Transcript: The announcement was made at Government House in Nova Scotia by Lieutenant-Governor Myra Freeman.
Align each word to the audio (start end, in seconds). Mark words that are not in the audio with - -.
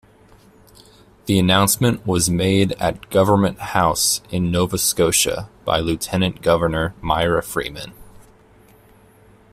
The 1.27 1.37
announcement 1.37 2.07
was 2.07 2.27
made 2.27 2.71
at 2.79 3.11
Government 3.11 3.59
House 3.59 4.19
in 4.31 4.49
Nova 4.49 4.79
Scotia 4.79 5.47
by 5.63 5.77
Lieutenant-Governor 5.77 6.95
Myra 7.01 7.43
Freeman. 7.43 7.93